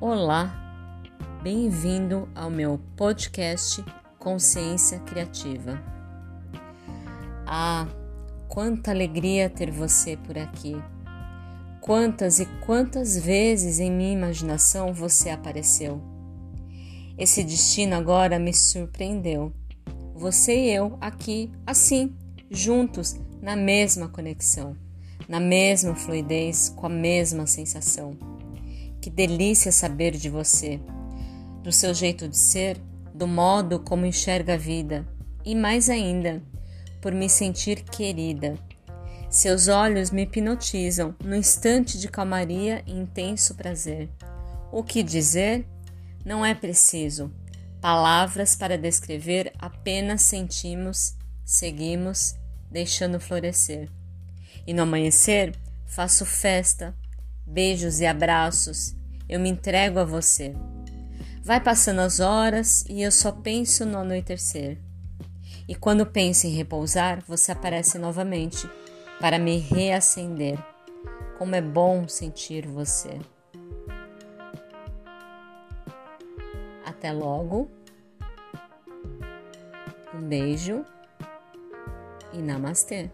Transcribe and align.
Olá, 0.00 0.54
bem-vindo 1.42 2.28
ao 2.32 2.48
meu 2.48 2.78
podcast 2.94 3.84
Consciência 4.16 5.00
Criativa. 5.00 5.76
Ah, 7.44 7.84
quanta 8.46 8.92
alegria 8.92 9.50
ter 9.50 9.72
você 9.72 10.16
por 10.16 10.38
aqui! 10.38 10.76
Quantas 11.80 12.38
e 12.38 12.46
quantas 12.64 13.18
vezes 13.18 13.80
em 13.80 13.90
minha 13.90 14.12
imaginação 14.12 14.94
você 14.94 15.30
apareceu. 15.30 16.00
Esse 17.18 17.42
destino 17.42 17.96
agora 17.96 18.38
me 18.38 18.54
surpreendeu. 18.54 19.52
Você 20.14 20.60
e 20.60 20.70
eu 20.70 20.96
aqui, 21.00 21.50
assim, 21.66 22.14
juntos, 22.48 23.16
na 23.42 23.56
mesma 23.56 24.08
conexão, 24.08 24.76
na 25.28 25.40
mesma 25.40 25.96
fluidez, 25.96 26.68
com 26.68 26.86
a 26.86 26.88
mesma 26.88 27.48
sensação. 27.48 28.37
Que 29.00 29.10
delícia 29.10 29.70
saber 29.70 30.16
de 30.16 30.28
você, 30.28 30.80
do 31.62 31.72
seu 31.72 31.94
jeito 31.94 32.28
de 32.28 32.36
ser, 32.36 32.78
do 33.14 33.26
modo 33.26 33.80
como 33.80 34.06
enxerga 34.06 34.54
a 34.54 34.56
vida 34.56 35.06
e 35.44 35.54
mais 35.54 35.88
ainda, 35.88 36.42
por 37.00 37.12
me 37.12 37.28
sentir 37.28 37.82
querida. 37.82 38.58
Seus 39.30 39.68
olhos 39.68 40.10
me 40.10 40.22
hipnotizam 40.22 41.14
no 41.22 41.36
instante 41.36 41.98
de 41.98 42.08
calmaria 42.08 42.82
e 42.86 42.92
intenso 42.92 43.54
prazer. 43.54 44.08
O 44.72 44.82
que 44.82 45.02
dizer? 45.02 45.66
Não 46.24 46.44
é 46.44 46.54
preciso. 46.54 47.32
Palavras 47.80 48.56
para 48.56 48.76
descrever 48.76 49.52
apenas 49.58 50.22
sentimos, 50.22 51.14
seguimos, 51.44 52.34
deixando 52.70 53.20
florescer. 53.20 53.88
E 54.66 54.74
no 54.74 54.82
amanhecer, 54.82 55.54
faço 55.86 56.26
festa, 56.26 56.94
beijos 57.48 58.00
e 58.00 58.06
abraços, 58.06 58.94
eu 59.28 59.40
me 59.40 59.48
entrego 59.48 59.98
a 59.98 60.04
você. 60.04 60.54
Vai 61.42 61.60
passando 61.60 62.00
as 62.00 62.20
horas 62.20 62.84
e 62.88 63.02
eu 63.02 63.10
só 63.10 63.32
penso 63.32 63.86
no 63.86 63.98
anoitecer. 63.98 64.78
E 65.66 65.74
quando 65.74 66.06
penso 66.06 66.46
em 66.46 66.54
repousar, 66.54 67.22
você 67.26 67.52
aparece 67.52 67.98
novamente 67.98 68.68
para 69.20 69.38
me 69.38 69.58
reacender. 69.58 70.58
Como 71.38 71.54
é 71.54 71.60
bom 71.60 72.06
sentir 72.06 72.66
você. 72.66 73.18
Até 76.84 77.12
logo. 77.12 77.70
Um 80.14 80.22
beijo 80.22 80.84
e 82.32 82.38
namastê. 82.38 83.10